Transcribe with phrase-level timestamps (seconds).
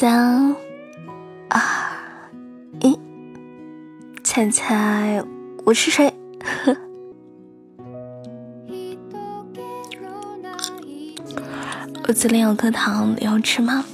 [0.00, 0.56] 三、
[1.50, 1.60] 二、
[2.80, 2.98] 一，
[4.24, 5.22] 猜猜
[5.66, 6.10] 我是谁？
[12.08, 13.84] 我这里有颗糖，你要吃吗？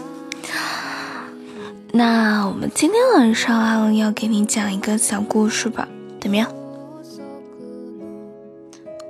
[1.92, 5.86] 那我们今天晚上要给你讲一个小故事吧，
[6.22, 6.50] 怎么样？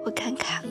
[0.04, 0.64] 我看看。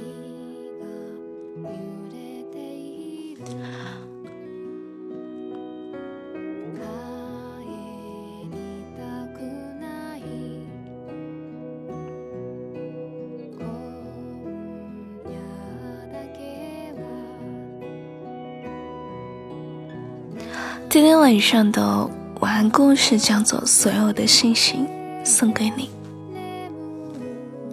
[20.92, 22.06] 今天晚上的
[22.42, 24.86] 晚安故事叫做《所有的星星
[25.24, 25.90] 送给你》，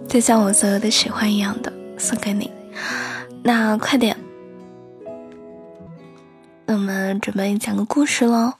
[0.07, 2.49] 就像我所有的喜欢一样的送给你。
[3.43, 4.15] 那快点，
[6.67, 8.53] 我们准备讲个故事喽！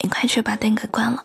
[0.00, 1.24] 你快去把灯给关了，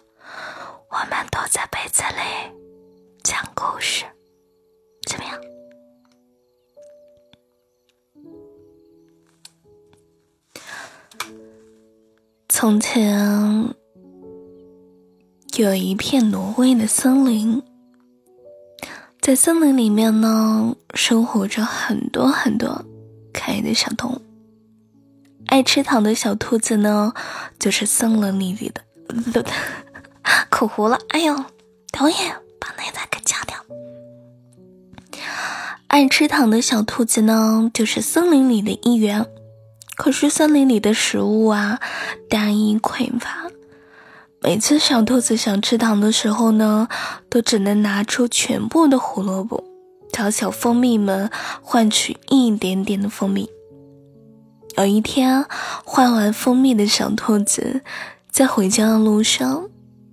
[12.64, 13.76] 从前
[15.58, 17.62] 有一片挪威的森林，
[19.20, 22.86] 在森林里面呢，生活着很多很多
[23.34, 24.22] 可爱的小动物。
[25.48, 27.12] 爱吃糖的小兔子呢，
[27.60, 28.72] 就是森林里
[29.34, 29.46] 的，
[30.50, 30.98] 口糊了。
[31.10, 31.36] 哎呦，
[31.92, 33.58] 导演，把那段给掐掉。
[35.88, 39.28] 爱吃糖的小兔子呢，就是森林里的一员。
[39.96, 41.80] 可是森林里的食物啊，
[42.30, 43.50] 单一匮乏。
[44.42, 46.90] 每次小兔子想吃糖的时候呢，
[47.30, 49.64] 都只能拿出全部的胡萝卜，
[50.12, 51.30] 找小蜂蜜们
[51.62, 53.50] 换取一点点的蜂蜜。
[54.76, 55.46] 有一天，
[55.86, 57.82] 换完蜂蜜的小兔子
[58.30, 59.70] 在回家的路上，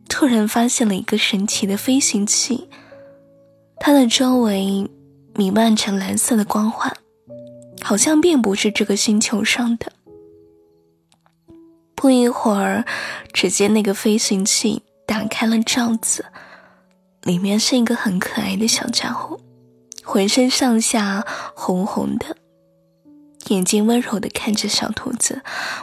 [0.09, 2.69] 突然发现了一个神奇的飞行器，
[3.81, 4.89] 它的周围
[5.35, 6.95] 弥漫着蓝色的光环。
[7.83, 9.93] 好像并不是这个星球上的。
[11.95, 12.87] 不一会儿，
[13.33, 16.25] 只见那个飞行器打开了罩子，
[17.23, 19.39] 里面是一个很可爱的小家伙，
[20.03, 22.37] 浑身上下红红的，
[23.49, 25.43] 眼睛温柔的看着小兔子，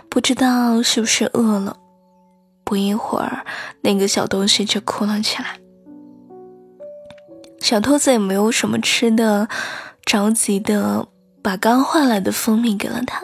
[0.10, 1.78] 不知道是不是饿了。
[2.64, 3.46] 不一会儿，
[3.82, 5.60] 那个小东西就哭了起来。
[7.60, 9.48] 小兔子也没有什么吃的，
[10.04, 11.08] 着急的。
[11.48, 13.24] 把刚换来的蜂蜜给了他，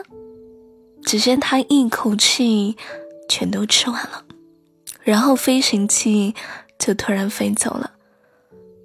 [1.02, 2.74] 只见他一口气
[3.28, 4.24] 全都吃完了，
[5.02, 6.34] 然后飞行器
[6.78, 7.90] 就突然飞走了。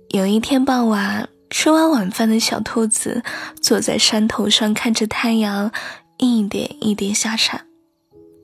[0.10, 3.24] 有一天傍晚，吃完晚饭的小兔子
[3.62, 5.72] 坐在山头上，看着太阳
[6.18, 7.66] 一点一点下山，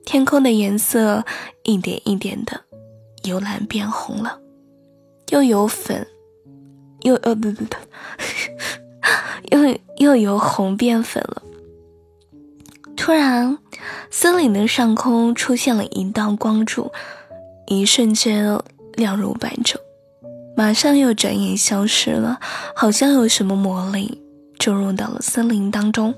[0.06, 1.26] 天空的颜色
[1.64, 2.58] 一点一点的
[3.24, 4.40] 由蓝变红了，
[5.28, 6.06] 又有粉，
[7.02, 7.76] 又呃不不不。
[9.52, 11.42] 又又由红变粉了。
[12.96, 13.58] 突然，
[14.10, 16.90] 森林的上空出现了一道光柱，
[17.66, 18.58] 一瞬间
[18.94, 19.76] 亮如白昼，
[20.56, 22.40] 马上又转眼消失了，
[22.74, 24.22] 好像有什么魔力
[24.58, 26.14] 注入到了森林当中。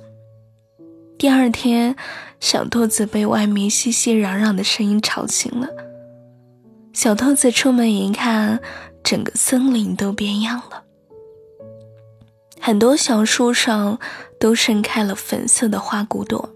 [1.19, 1.97] 第二天，
[2.39, 5.69] 小兔子被外面熙熙攘攘的声音吵醒了。
[6.93, 8.61] 小兔子出门一看，
[9.03, 10.85] 整个森林都变样了。
[12.69, 13.99] 很多小树上
[14.39, 16.55] 都盛开了粉色的花骨朵，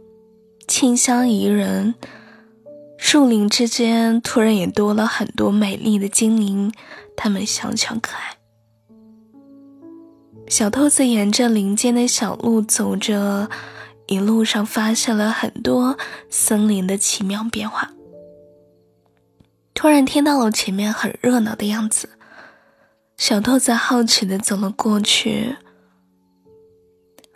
[0.69, 1.95] 清香宜人。
[2.99, 6.71] 树林之间突然也多了很多美丽的精灵，
[7.17, 8.37] 它们小巧可爱。
[10.49, 13.49] 小兔子沿着林间的小路走着，
[14.07, 15.97] 一路上发现了很多
[16.29, 17.91] 森林的奇妙变化。
[19.73, 22.11] 突然听到了前面很热闹的样子，
[23.17, 25.57] 小兔子好奇的走了过去。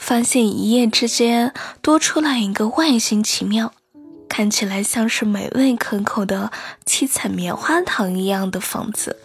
[0.07, 3.75] 发现一夜之间多出来一个外形奇妙、
[4.29, 6.53] 看起来像是美味可口的
[6.85, 9.17] 七彩棉花糖一样的房子。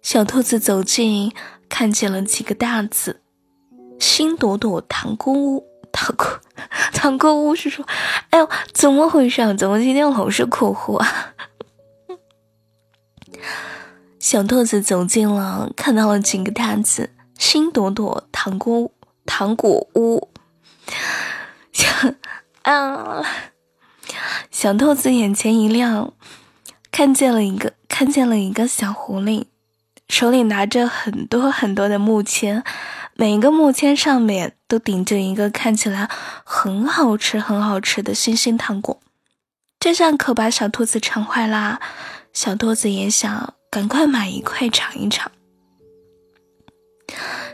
[0.00, 1.32] 小兔子走近，
[1.68, 3.20] 看见了几个大字
[3.98, 6.40] ：“新朵朵糖果屋。”糖果，
[6.92, 7.84] 糖果屋是说
[8.30, 9.52] ：“哎呦，怎么回事啊？
[9.54, 11.34] 怎么今天老是口糊啊？”
[14.20, 18.92] 小兔子走近了，看到了几个大字：“新朵朵糖果屋。”
[19.26, 20.28] 糖果屋，
[21.72, 21.88] 小
[22.62, 23.24] 啊，
[24.50, 26.12] 小兔子眼前一亮，
[26.90, 29.46] 看见了一个看见了一个小狐狸，
[30.08, 32.62] 手里拿着很多很多的木签，
[33.14, 36.08] 每一个木签上面都顶着一个看起来
[36.44, 39.00] 很好吃很好吃的星星糖果。
[39.80, 41.80] 这下可把小兔子馋坏啦。
[42.32, 45.30] 小兔子也想赶快买一块尝一尝。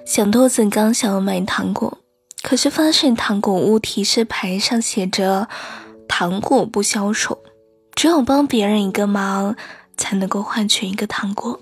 [0.04, 1.98] 小兔子刚想要买糖果，
[2.42, 5.48] 可是发现糖果屋提示牌上写着
[6.08, 7.38] “糖果不销售，
[7.94, 9.54] 只有帮别人一个忙
[9.96, 11.60] 才能够换取一个糖果”。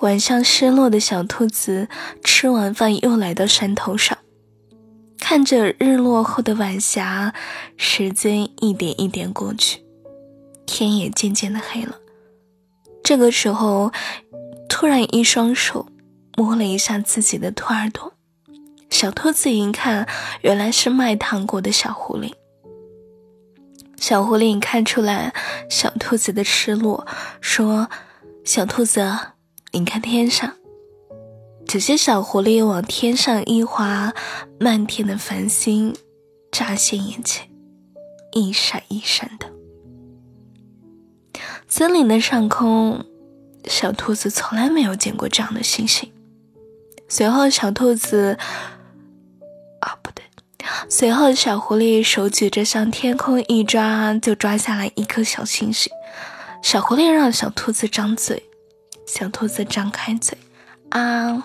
[0.00, 1.88] 晚上失落的小兔子
[2.24, 4.18] 吃完饭又来到山头上，
[5.18, 7.32] 看着日落后的晚霞，
[7.76, 9.84] 时间一点一点过去，
[10.66, 11.96] 天也渐渐的黑了。
[13.04, 13.92] 这个时候，
[14.68, 15.86] 突然一双手。
[16.38, 18.12] 摸了一下自己的兔耳朵，
[18.90, 20.06] 小兔子一看，
[20.42, 22.32] 原来是卖糖果的小狐狸。
[23.96, 25.34] 小狐狸看出来
[25.68, 27.04] 小兔子的失落，
[27.40, 27.90] 说
[28.46, 29.18] ：“小兔子，
[29.72, 30.54] 你看天上。”
[31.66, 34.14] 只见小狐狸往天上一划，
[34.60, 35.92] 漫天的繁星
[36.52, 37.50] 乍现眼前，
[38.30, 39.46] 一闪一闪的。
[41.66, 43.04] 森林的上空，
[43.64, 46.12] 小兔子从来没有见过这样的星星。
[47.08, 48.38] 随后，小兔子，
[49.80, 50.24] 啊，不对，
[50.88, 55.90] 随后小狐狸手举着向天空一抓，就抓下来一颗小星星。
[56.62, 58.42] 小狐狸让小兔子张嘴，
[59.06, 60.36] 小兔子张开嘴，
[60.90, 61.44] 啊！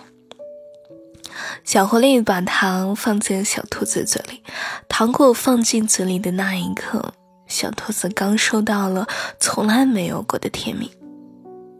[1.64, 4.42] 小狐狸把糖放进小兔子嘴里，
[4.88, 7.14] 糖果放进嘴里的那一刻，
[7.46, 9.06] 小兔子刚收到了
[9.40, 10.92] 从来没有过的甜蜜。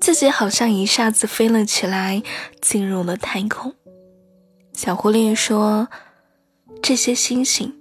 [0.04, 2.22] 自己好像一下子飞了起来，
[2.60, 3.74] 进入了太空。
[4.74, 5.88] 小狐狸说
[6.82, 7.74] ：“这些星星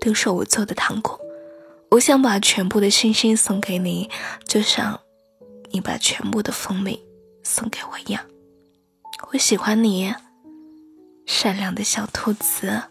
[0.00, 1.20] 都是我做的糖果，
[1.90, 4.08] 我想把全部的星星送给你，
[4.46, 4.98] 就像
[5.70, 6.98] 你把全部的蜂蜜
[7.42, 8.24] 送给我一样。
[9.32, 10.14] 我喜欢你，
[11.26, 12.84] 善良的小兔子。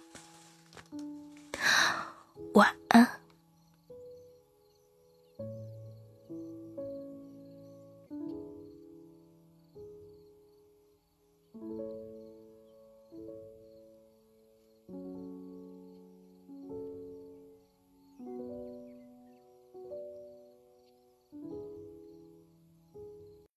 [2.53, 3.07] 晚安。”